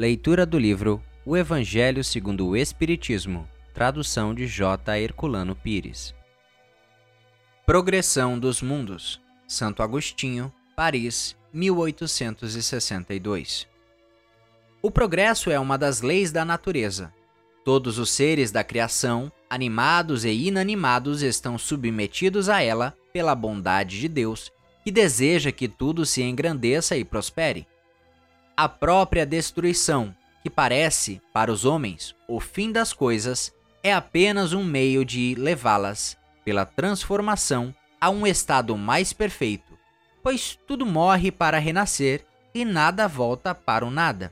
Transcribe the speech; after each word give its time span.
Leitura 0.00 0.46
do 0.46 0.58
livro 0.58 1.02
O 1.26 1.36
Evangelho 1.36 2.02
segundo 2.02 2.48
o 2.48 2.56
Espiritismo, 2.56 3.46
tradução 3.74 4.34
de 4.34 4.46
J. 4.46 4.98
Herculano 4.98 5.54
Pires. 5.54 6.14
Progressão 7.66 8.38
dos 8.38 8.62
Mundos, 8.62 9.20
Santo 9.46 9.82
Agostinho, 9.82 10.50
Paris, 10.74 11.36
1862. 11.52 13.68
O 14.80 14.90
progresso 14.90 15.50
é 15.50 15.60
uma 15.60 15.76
das 15.76 16.00
leis 16.00 16.32
da 16.32 16.46
natureza. 16.46 17.12
Todos 17.62 17.98
os 17.98 18.08
seres 18.08 18.50
da 18.50 18.64
criação, 18.64 19.30
animados 19.50 20.24
e 20.24 20.30
inanimados, 20.30 21.20
estão 21.20 21.58
submetidos 21.58 22.48
a 22.48 22.62
ela 22.62 22.96
pela 23.12 23.34
bondade 23.34 24.00
de 24.00 24.08
Deus, 24.08 24.50
que 24.82 24.90
deseja 24.90 25.52
que 25.52 25.68
tudo 25.68 26.06
se 26.06 26.22
engrandeça 26.22 26.96
e 26.96 27.04
prospere. 27.04 27.66
A 28.62 28.68
própria 28.68 29.24
destruição, 29.24 30.14
que 30.42 30.50
parece, 30.50 31.18
para 31.32 31.50
os 31.50 31.64
homens, 31.64 32.14
o 32.28 32.38
fim 32.38 32.70
das 32.70 32.92
coisas, 32.92 33.54
é 33.82 33.90
apenas 33.90 34.52
um 34.52 34.62
meio 34.62 35.02
de 35.02 35.34
levá-las, 35.34 36.14
pela 36.44 36.66
transformação, 36.66 37.74
a 37.98 38.10
um 38.10 38.26
estado 38.26 38.76
mais 38.76 39.14
perfeito, 39.14 39.78
pois 40.22 40.58
tudo 40.66 40.84
morre 40.84 41.32
para 41.32 41.58
renascer 41.58 42.22
e 42.54 42.62
nada 42.62 43.08
volta 43.08 43.54
para 43.54 43.86
o 43.86 43.90
nada. 43.90 44.30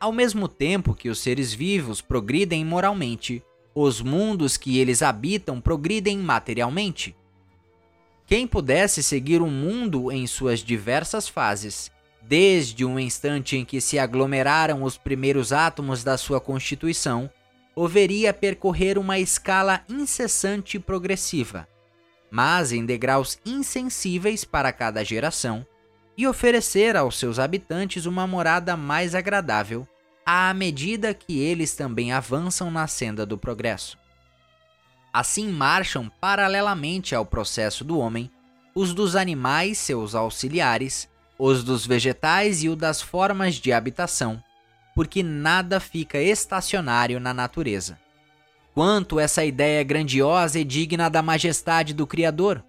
Ao 0.00 0.10
mesmo 0.10 0.48
tempo 0.48 0.94
que 0.94 1.10
os 1.10 1.18
seres 1.18 1.52
vivos 1.52 2.00
progridem 2.00 2.64
moralmente, 2.64 3.42
os 3.74 4.00
mundos 4.00 4.56
que 4.56 4.78
eles 4.78 5.02
habitam 5.02 5.60
progridem 5.60 6.16
materialmente. 6.16 7.14
Quem 8.26 8.46
pudesse 8.46 9.02
seguir 9.02 9.42
o 9.42 9.48
mundo 9.48 10.10
em 10.10 10.26
suas 10.26 10.60
diversas 10.60 11.28
fases, 11.28 11.92
desde 12.22 12.84
o 12.84 12.98
instante 12.98 13.56
em 13.56 13.64
que 13.64 13.80
se 13.80 13.98
aglomeraram 13.98 14.82
os 14.82 14.96
primeiros 14.96 15.52
átomos 15.52 16.04
da 16.04 16.16
sua 16.16 16.40
constituição, 16.40 17.30
o 17.74 17.88
veria 17.88 18.32
percorrer 18.32 18.98
uma 18.98 19.18
escala 19.18 19.82
incessante 19.88 20.76
e 20.76 20.80
progressiva, 20.80 21.66
mas 22.30 22.72
em 22.72 22.84
degraus 22.84 23.38
insensíveis 23.44 24.44
para 24.44 24.72
cada 24.72 25.04
geração, 25.04 25.66
e 26.16 26.26
oferecer 26.26 26.96
aos 26.96 27.18
seus 27.18 27.38
habitantes 27.38 28.04
uma 28.04 28.26
morada 28.26 28.76
mais 28.76 29.14
agradável 29.14 29.88
à 30.24 30.52
medida 30.54 31.14
que 31.14 31.40
eles 31.40 31.74
também 31.74 32.12
avançam 32.12 32.70
na 32.70 32.86
senda 32.86 33.24
do 33.26 33.36
progresso. 33.38 33.98
Assim 35.12 35.48
marcham 35.48 36.10
paralelamente 36.20 37.14
ao 37.14 37.26
processo 37.26 37.84
do 37.84 37.98
homem 37.98 38.30
os 38.74 38.94
dos 38.94 39.16
animais, 39.16 39.76
seus 39.76 40.14
auxiliares, 40.14 41.08
os 41.38 41.64
dos 41.64 41.86
vegetais 41.86 42.62
e 42.62 42.68
o 42.68 42.76
das 42.76 43.00
formas 43.00 43.56
de 43.56 43.72
habitação, 43.72 44.42
porque 44.94 45.22
nada 45.22 45.80
fica 45.80 46.18
estacionário 46.18 47.18
na 47.18 47.32
natureza. 47.32 47.98
Quanto 48.74 49.20
essa 49.20 49.44
ideia 49.44 49.80
é 49.80 49.84
grandiosa 49.84 50.58
e 50.58 50.64
digna 50.64 51.10
da 51.10 51.22
majestade 51.22 51.92
do 51.92 52.06
Criador, 52.06 52.64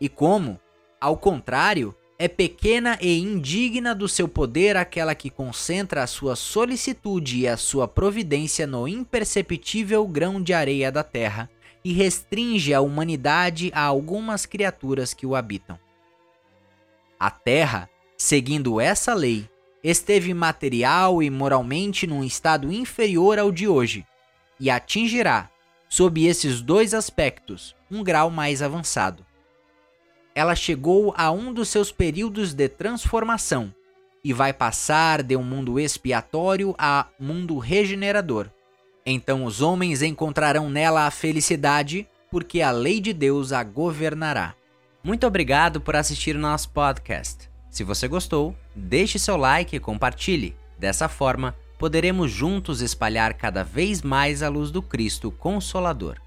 e 0.00 0.08
como, 0.08 0.58
ao 1.00 1.16
contrário, 1.16 1.94
é 2.18 2.28
pequena 2.28 2.96
e 3.00 3.18
indigna 3.18 3.94
do 3.94 4.08
seu 4.08 4.28
poder 4.28 4.76
aquela 4.76 5.14
que 5.14 5.28
concentra 5.28 6.02
a 6.02 6.06
sua 6.06 6.36
solicitude 6.36 7.40
e 7.40 7.48
a 7.48 7.56
sua 7.56 7.88
providência 7.88 8.66
no 8.66 8.86
imperceptível 8.86 10.06
grão 10.06 10.40
de 10.42 10.54
areia 10.54 10.92
da 10.92 11.02
terra 11.02 11.50
e 11.84 11.92
restringe 11.92 12.72
a 12.72 12.80
humanidade 12.80 13.70
a 13.74 13.82
algumas 13.82 14.46
criaturas 14.46 15.12
que 15.12 15.26
o 15.26 15.34
habitam. 15.34 15.78
A 17.18 17.30
terra, 17.30 17.90
seguindo 18.24 18.80
essa 18.80 19.14
lei, 19.14 19.48
esteve 19.82 20.32
material 20.34 21.22
e 21.22 21.30
moralmente 21.30 22.06
num 22.06 22.24
estado 22.24 22.72
inferior 22.72 23.38
ao 23.38 23.52
de 23.52 23.68
hoje 23.68 24.06
e 24.58 24.70
atingirá, 24.70 25.50
sob 25.88 26.24
esses 26.24 26.60
dois 26.60 26.94
aspectos, 26.94 27.74
um 27.90 28.02
grau 28.02 28.30
mais 28.30 28.62
avançado 28.62 29.24
ela 30.34 30.54
chegou 30.54 31.14
a 31.16 31.30
um 31.30 31.52
dos 31.52 31.68
seus 31.68 31.92
períodos 31.92 32.52
de 32.52 32.68
transformação 32.68 33.72
e 34.22 34.32
vai 34.32 34.52
passar 34.52 35.22
de 35.22 35.36
um 35.36 35.42
mundo 35.42 35.78
expiatório 35.78 36.74
a 36.76 37.06
mundo 37.18 37.58
regenerador. 37.58 38.48
Então 39.06 39.44
os 39.44 39.60
homens 39.60 40.02
encontrarão 40.02 40.68
nela 40.68 41.06
a 41.06 41.10
felicidade, 41.10 42.08
porque 42.30 42.62
a 42.62 42.70
lei 42.70 43.00
de 43.00 43.12
Deus 43.12 43.52
a 43.52 43.62
governará. 43.62 44.54
Muito 45.04 45.26
obrigado 45.26 45.80
por 45.80 45.94
assistir 45.94 46.34
o 46.34 46.40
nosso 46.40 46.70
podcast. 46.70 47.53
Se 47.74 47.82
você 47.82 48.06
gostou, 48.06 48.54
deixe 48.72 49.18
seu 49.18 49.36
like 49.36 49.74
e 49.74 49.80
compartilhe. 49.80 50.54
Dessa 50.78 51.08
forma, 51.08 51.56
poderemos 51.76 52.30
juntos 52.30 52.80
espalhar 52.80 53.34
cada 53.34 53.64
vez 53.64 54.00
mais 54.00 54.44
a 54.44 54.48
luz 54.48 54.70
do 54.70 54.80
Cristo 54.80 55.32
Consolador. 55.32 56.20